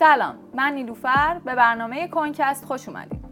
[0.00, 3.24] سلام من نیلوفر به برنامه کنکست خوش اومدید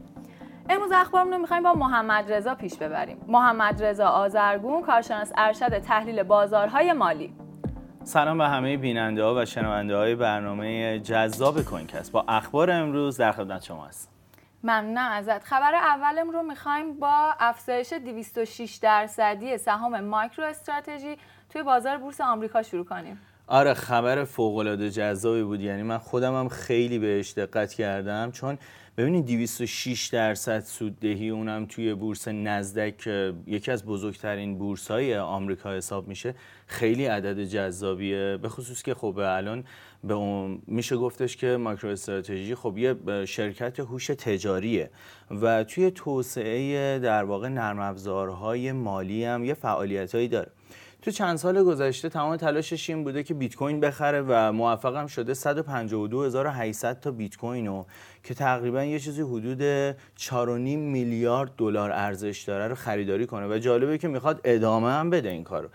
[0.68, 3.24] امروز اخبارمون رو می‌خوایم با محمد رضا پیش ببریم.
[3.28, 7.34] محمد رضا آزرگون کارشناس ارشد تحلیل بازارهای مالی.
[8.04, 13.32] سلام به همه بیننده ها و شنونده های برنامه جذاب کنکست با اخبار امروز در
[13.32, 14.10] خدمت شما هستم.
[14.64, 15.44] ممنونم ازت.
[15.44, 21.16] خبر اولم رو می‌خوایم با افزایش 206 درصدی سهام مایکرو استراتژی
[21.50, 23.20] توی بازار بورس آمریکا شروع کنیم.
[23.50, 25.60] آره خبر فوق العاده جذابی بود.
[25.60, 28.30] یعنی من خودم هم خیلی بهش دقت کردم.
[28.30, 28.58] چون
[28.96, 33.06] ببینید 206 درصد سوددهی اونم توی بورس نزدک
[33.46, 36.34] یکی از بزرگترین بورس های آمریکا حساب میشه
[36.66, 38.38] خیلی عدد جذابیه.
[38.42, 39.64] به خصوص که خب الان
[40.04, 44.90] به اون میشه گفتش که ماکرو استراتژی خب یه شرکت هوش تجاریه
[45.30, 50.50] و توی توسعه در واقع نرم افزارهای مالی هم یه فعالیتایی داره.
[51.02, 55.34] تو چند سال گذشته تمام تلاشش این بوده که بیت کوین بخره و موفقم شده
[55.34, 57.86] 152800 تا بیت کوین رو
[58.24, 59.96] که تقریبا یه چیزی حدود 4.5
[60.76, 63.54] میلیارد دلار ارزش داره رو خریداری کنه.
[63.54, 65.68] و جالبه که می‌خواد ادامه هم بده این کارو.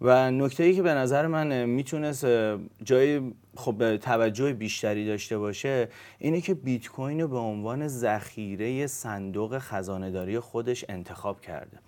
[0.00, 2.26] و نکته ای که به نظر من می‌تونست
[2.84, 9.58] جای خب توجه بیشتری داشته باشه اینه که بیت کوین رو به عنوان ذخیره صندوق
[9.58, 11.78] خزانه خودش انتخاب کرده.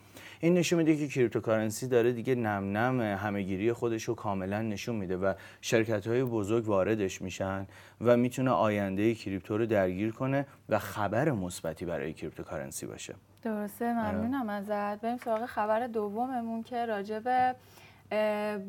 [0.41, 5.17] این نشون میده که cryptocurrency داره دیگه نم نم همهگیری خودش رو کاملا نشون میده
[5.17, 7.67] و شرکت های بزرگ واردش میشن
[8.01, 13.15] و می‌تونه آینده crypto رو درگیر کنه و خبر مثبتی برای cryptocurrency باشه.
[13.43, 15.01] درسته ممنونم ازت.
[15.01, 17.55] بریم سراغ خبر دوممون که راجع به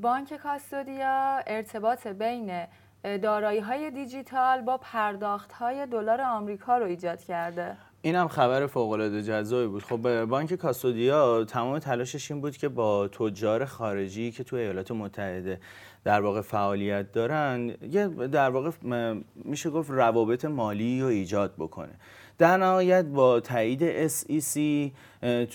[0.02, 2.66] بانک Custodia ارتباط بین
[3.04, 7.78] دارایی های دیجیتال با پرداخت های دلار آمریکا رو ایجاد کرده.
[8.02, 9.84] این هم خبر فوق العاده جذابی بود.
[9.84, 15.60] خب بانک کاستودیا تمام تلاشش این بود که با تجار خارجی که تو ایالات متحده
[16.04, 18.72] در واقع فعالیت دارن یه در واقع
[19.36, 21.94] میشه گفت روابط مالی رو ایجاد بکنه.
[22.40, 24.60] در نهایت با تایید SEC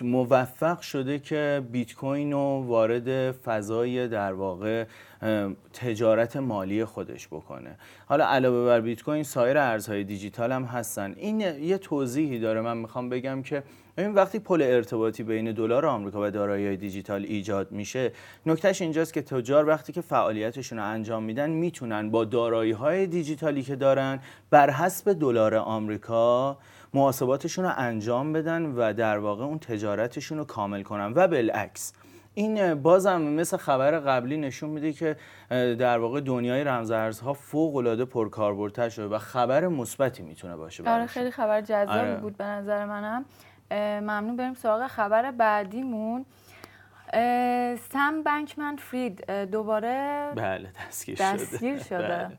[0.02, 4.84] موفق شده که بیت کوین رو وارد فضای در واقع
[5.72, 7.76] تجارت مالی خودش بکنه.
[8.06, 11.14] حالا علاوه بر بیت کوین سایر ارزهای دیجیتال هم هستن.
[11.16, 12.60] این یه توضیحی داره.
[12.60, 13.62] من می‌خوام بگم که
[13.98, 18.12] این وقتی پل ارتباطی بین دلار آمریکا و دارایی دیجیتال ایجاد میشه
[18.46, 23.62] نکتهش اینجاست که تجار وقتی که فعالیتشون رو انجام میدن می‌تونن با دارایی های دیجیتالی
[23.62, 26.58] که دارن بر حسب دلار آمریکا
[26.94, 31.12] محاسباتشون رو انجام بدن و در واقع اون تجارتشون رو کامل کنن.
[31.14, 31.92] و بالعکس
[32.34, 35.16] این بازم مثل خبر قبلی نشون میده که
[35.50, 41.30] در واقع دنیای رمزارزها فوق العاده پرکاربردتر شده و خبر مثبتی می‌تونه باشه آره خیلی
[41.30, 42.16] خبر جذابی آره.
[42.16, 43.24] بود به نظر منم.
[43.70, 46.26] ممنون بریم سراغ خبر بعدیمون
[47.92, 51.98] سم بنکمن فرید دوباره بله دستگیر, دستگیر شده, شده.
[51.98, 52.38] بله.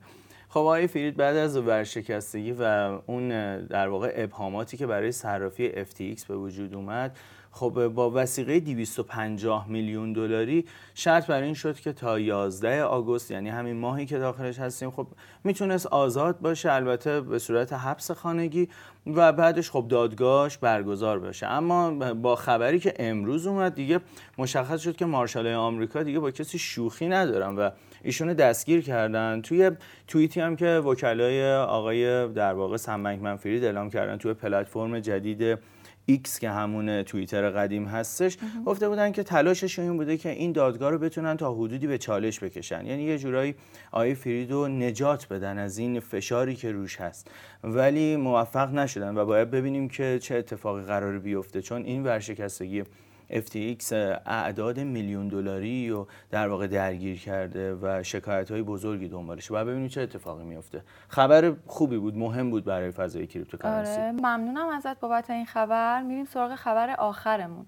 [0.50, 2.64] خب آقای فرید بعد از ورشکستگی و
[3.06, 3.30] اون
[3.66, 7.18] در واقع ابهاماتی که برای صرافی FTX به وجود اومد
[7.58, 13.50] خب با وسیقه 250 میلیون دلاری شرط بر این شد که تا 11 آگوست یعنی
[13.50, 15.08] همین ماهی که داخلش هستیم خب
[15.44, 18.70] می‌تونست آزاد باشه البته به صورت حبس خانگی
[19.08, 21.48] و بعدش خب دادگاهش برگزار بشه.
[21.48, 24.00] اما با خبری که امروز اومد دیگه
[24.38, 27.70] مشخص شد که مارشال آمریکا دیگه با کسی شوخی ندارن و
[28.04, 29.42] ایشونو دستگیر کردن.
[29.42, 29.72] توی
[30.08, 35.60] توییتی هم که وکلای آقای در واقع سمبنک منفرید اعلام کردن توی پلتفرم جدید
[36.06, 40.92] X که همون توییتر قدیم هستش گفته بودن که تلاشش این بوده که این دادگاه
[40.92, 42.86] رو بتونن تا حدودی به چالش بکشن.
[42.86, 43.56] یعنی یه جورایی
[43.92, 47.32] آقای فرید رو نجات بدن از این فشاری که روش هست.
[47.64, 52.84] ولی موفق نشدن و باید ببینیم که چه اتفاقی قرار بیفته چون این ورشکستگی
[53.30, 53.92] FTX
[54.26, 59.88] اعداد میلیون دلاری رو در واقع درگیر کرده و شکایت های بزرگی دنبالشه و ببینیم
[59.88, 65.30] چه اتفاقی میفته خبر خوبی بود مهم بود برای فضای cryptocurrency آره ممنونم ازت بابت
[65.30, 66.02] این خبر.
[66.02, 67.66] میریم سراغ خبر آخرمون.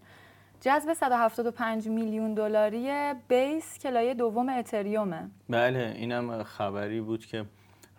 [0.61, 5.29] جذب 175 میلیون دلاری Base که لایه دوم اتریومه.
[5.49, 7.45] بله اینم خبری بود که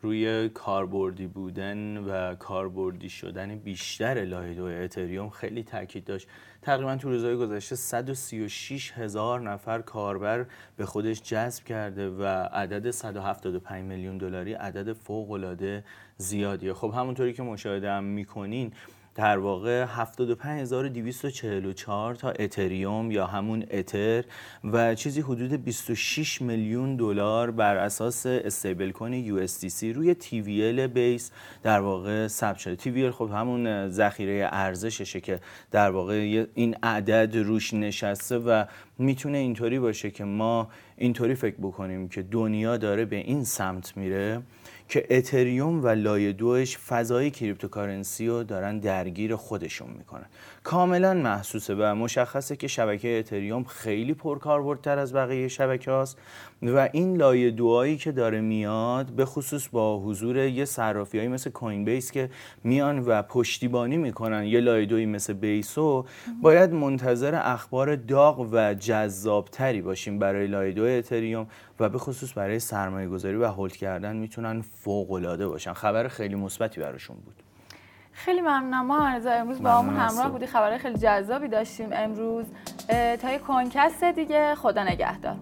[0.02, 6.28] روی کاربردی بودن و کاربردی شدن بیشتر لایه دو اتریوم خیلی تاکید داشت.
[6.62, 10.46] تقریبا تو روزهای گذشته 136 هزار نفر کاربر
[10.76, 15.84] به خودش جذب کرده و عدد 175 میلیون دلاری عدد فوق العاده
[16.16, 16.74] زیادیه.
[16.74, 18.72] خب همونطوری که مشاهده هم می‌کنین
[19.18, 24.24] در واقع 75244 تا اتریوم یا همون اتر
[24.64, 29.46] و چیزی حدود 26 میلیون دلار بر اساس استیبل کوین یو
[29.82, 31.30] روی تی بیس
[31.62, 32.76] در واقع ثبت شده.
[32.76, 35.40] تی خب همون ذخیره ارزششه که
[35.70, 38.64] در واقع این عدد روش نشسته و
[38.98, 44.42] می‌تونه اینطوری باشه که ما اینطوری فکر بکنیم که دنیا داره به این سمت میره
[44.88, 50.26] که اتریوم و لایه دوش فضای cryptocurrency رو دارن درگیر خودشون می‌کنن.
[50.62, 56.18] کاملا محسوسه و مشخصه که شبکه اتریوم خیلی پرکاربردتر از بقیه شبکه هاست
[56.62, 62.10] و این لایه دوهایی که داره میاد به خصوص با حضور یه صرافی مثل Coinbase
[62.10, 62.30] که
[62.64, 66.04] میان و پشتیبانی می‌کنن یه لایه دوی مثل Base و
[66.42, 71.46] باید منتظر اخبار داغ و جذابتری باشیم برای لایه دو اتریوم
[71.80, 75.72] و به خصوص برای سرمایه گذاری و هولد کردن می‌تونن فوق العاده باشن.
[75.72, 77.42] خبر خیلی مثبتی براشون بود.
[78.12, 78.86] خیلی ممنونم.
[78.86, 80.46] ما امروز با همون همراه بودی.
[80.46, 82.46] خبر خیلی جذابی داشتیم امروز.
[83.20, 84.54] تا یه کنکست دیگه.
[84.54, 85.36] خدا نگهدار.